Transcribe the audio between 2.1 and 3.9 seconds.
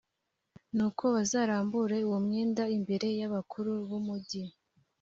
mwenda imbere y’abakuru